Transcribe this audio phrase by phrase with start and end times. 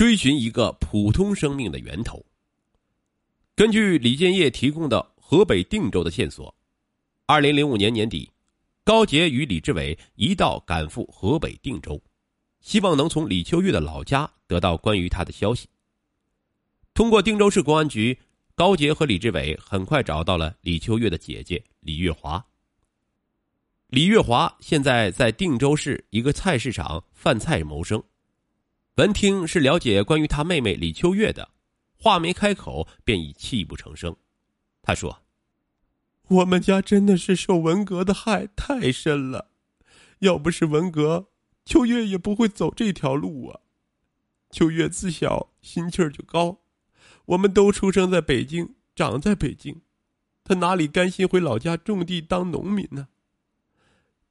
[0.00, 2.24] 追寻一个普通生命的源头。
[3.54, 6.56] 根据李建业提供的河北定州的线索，
[7.26, 8.30] 二零零五年年底，
[8.82, 12.02] 高杰与李志伟一道赶赴河北定州，
[12.62, 15.68] 希望能从李秋月的老家得到关于他的消息。
[16.94, 18.18] 通过定州市公安局，
[18.54, 22.42] 高杰和李志伟很快找到了李秋月的姐姐李月华。
[23.88, 28.02] 李月华现在在定州市一个菜市场贩菜谋生。
[29.00, 31.52] 闻听是了解关于他妹妹李秋月的，
[31.96, 34.14] 话没开口便已泣不成声。
[34.82, 35.22] 他说
[36.28, 39.52] ：“我们家真的是受文革的害太深了，
[40.18, 41.28] 要不是文革，
[41.64, 43.60] 秋月也不会走这条路啊。
[44.50, 46.58] 秋月自小心气儿就高，
[47.24, 49.80] 我们都出生在北京，长在北京，
[50.44, 53.08] 他哪里甘心回老家种地当农民呢？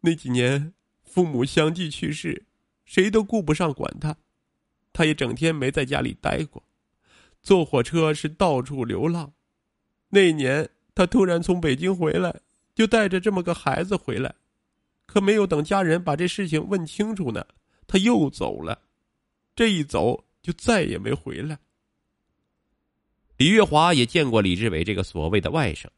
[0.00, 2.46] 那几年父母相继去世，
[2.84, 4.16] 谁都顾不上管他。”
[4.96, 6.62] 他也整天没在家里待过，
[7.42, 9.30] 坐火车是到处流浪。
[10.08, 12.34] 那年他突然从北京回来，
[12.74, 14.34] 就带着这么个孩子回来，
[15.04, 17.46] 可没有等家人把这事情问清楚呢，
[17.86, 18.80] 他又走了。
[19.54, 21.58] 这一走就再也没回来。
[23.36, 25.88] 李月华也见过李志伟这个所谓的外甥，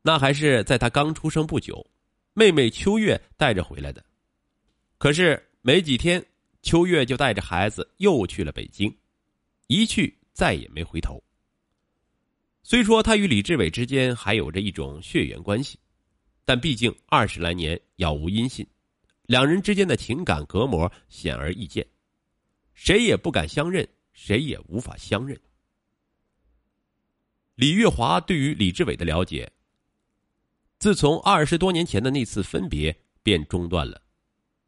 [0.00, 1.84] 那还是在他刚出生不久，
[2.34, 4.04] 妹妹秋月带着回来的。
[4.96, 6.24] 可是没几天。
[6.66, 8.92] 秋月就带着孩子又去了北京，
[9.68, 11.22] 一去再也没回头。
[12.64, 15.78] 虽说他与李志伟之间还有着一种血缘关系，
[16.44, 18.66] 但毕竟二十来年杳无音信，
[19.26, 21.86] 两人之间的情感隔膜显而易见，
[22.74, 25.40] 谁也不敢相认，谁也无法相认。
[27.54, 29.48] 李月华对于李志伟的了解，
[30.80, 34.02] 自从二十多年前的那次分别便中断了，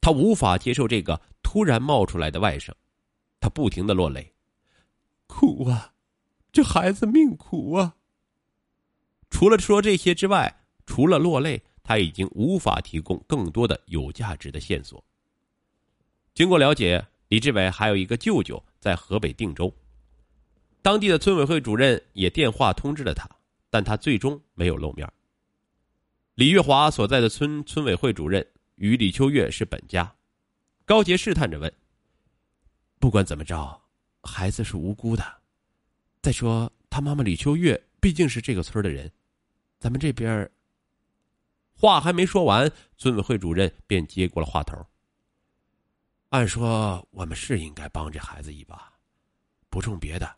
[0.01, 1.21] 他无法接受这个。
[1.51, 2.73] 突然冒出来的外甥，
[3.41, 4.35] 他不停的落泪，
[5.27, 5.95] 苦啊，
[6.53, 7.97] 这孩子命苦啊。
[9.31, 15.03] 除了说这些之外，除了落泪，他已经无法提供更多的有价值的线索。
[16.35, 19.75] 经过了解，李志伟还有一个舅舅在河北定州，
[20.83, 23.27] 当地的村委会主任也电话通知了他，
[23.71, 25.11] 但他最终没有露面。
[26.35, 30.15] 李月华所在的村村委会主任与李秋月是本家。
[30.89, 31.71] 高杰试探着问
[32.99, 33.79] ：“不管怎么着，
[34.23, 35.23] 孩子是无辜的。
[36.23, 39.13] 再说他妈妈李秋月毕竟是这个村的人，
[39.79, 40.51] 咱们这边……”
[41.77, 44.83] 话还没说完，村委会主任便接过了话头
[46.31, 48.91] ：“按说我们是应该帮这孩子一把，
[49.69, 50.37] 不冲别的，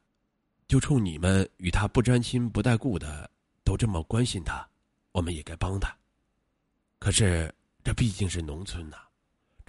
[0.66, 3.30] 就冲你们与他不沾亲不带故的，
[3.62, 4.68] 都这么关心他，
[5.12, 5.96] 我们也该帮他。
[6.98, 8.96] 可是这毕竟是农村呐。”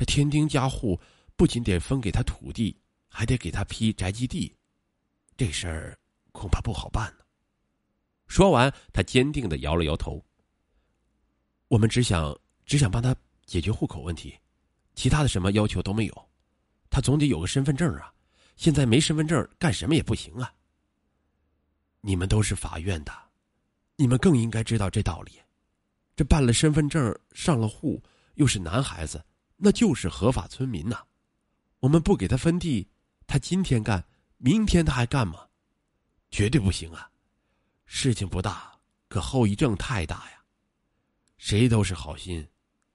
[0.01, 1.00] 这添丁加户，
[1.35, 2.75] 不仅得分给他土地，
[3.07, 4.51] 还得给他批宅基地，
[5.38, 6.00] 这事儿
[6.31, 7.23] 恐怕不好办呢。
[8.25, 10.25] 说完，他坚定的摇了摇头。
[11.67, 12.35] 我们只想
[12.66, 14.35] 只想帮他解决户口问题，
[14.95, 16.29] 其他的什么要求都没有。
[16.89, 18.12] 他总得有个身份证啊！
[18.56, 20.51] 现在没身份证，干什么也不行啊。
[22.00, 23.13] 你们都是法院的，
[23.97, 25.33] 你们更应该知道这道理。
[26.16, 28.01] 这办了身份证，上了户，
[28.33, 29.23] 又是男孩子。
[29.63, 31.03] 那就是合法村民呐，
[31.79, 32.89] 我们不给他分地，
[33.27, 34.03] 他今天干，
[34.38, 35.47] 明天他还干吗？
[36.31, 37.11] 绝对不行啊！
[37.85, 40.44] 事情不大，可后遗症太大呀。
[41.38, 42.47] 谁都是好心，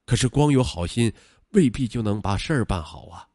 [0.05, 1.13] 可是光有好心，
[1.51, 3.29] 未必就能把事儿办好啊。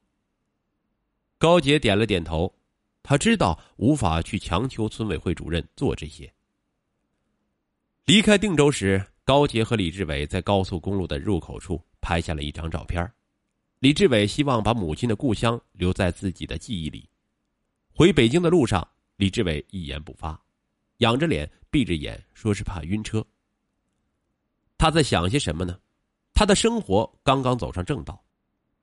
[1.38, 2.54] 高杰点了点头，
[3.02, 6.34] 他知道无法去强求村委会主任做这些。
[8.04, 13.10] 离开定州时，高杰和李志伟在高速公路的入口处拍下了一张照片
[13.82, 17.10] 李志伟希望把母亲的故乡留在自己的记忆里。
[17.92, 20.40] 回北京的路上，李志伟一言不发，
[20.98, 23.26] 仰着脸，闭着眼，说是怕晕车。
[24.78, 25.80] 他在想些什么呢？
[26.32, 28.24] 他的生活刚刚走上正道，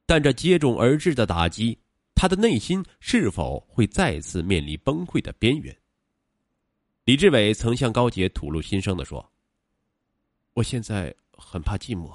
[0.04, 1.78] 但这接踵而至的打击，
[2.16, 5.76] 他的内心是否会再次面临崩溃的边缘？
[7.04, 9.24] 李志伟曾向高杰吐露心声的说
[10.54, 12.12] ：“我现在很怕寂寞，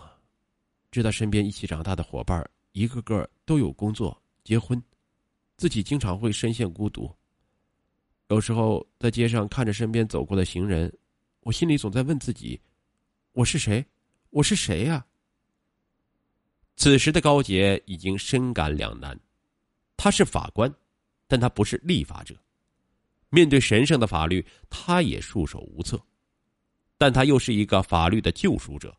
[0.92, 4.82] 知道身边一起长大的伙伴。”一个个都有工作、结婚，
[5.58, 7.10] 自己经常会深陷孤独。
[8.30, 10.92] 有时候在街上看着身边走过的行人，
[11.42, 12.60] 我心里总在问自己：
[13.34, 13.86] 我是谁？
[14.32, 15.06] 我是谁呀？
[16.76, 19.18] 此时的高杰已经深感两难，
[19.96, 20.74] 他是法官，
[21.28, 22.36] 但他不是立法者。
[23.30, 25.96] 面对神圣的法律，他也束手无策；
[26.98, 28.96] 但他又是一个法律的救赎者。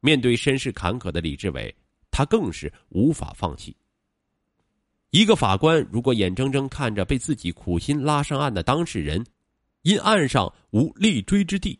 [0.00, 1.74] 面对身世坎坷的李志伟。
[2.12, 3.76] 他更是无法放弃。
[5.10, 9.26] 一个法官如果眼睁睁看着被自己苦心拉上岸的当事人，
[9.82, 11.78] 因岸上无立锥之地，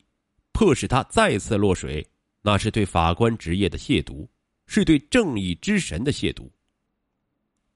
[0.53, 2.05] 迫使他再次落水，
[2.43, 4.27] 那是对法官职业的亵渎，
[4.67, 6.51] 是对正义之神的亵渎。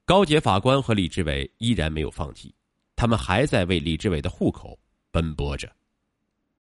[0.05, 2.55] 高洁法官和李志伟依然没有放弃，
[2.94, 4.79] 他们还在为李志伟的户口
[5.11, 5.70] 奔波着。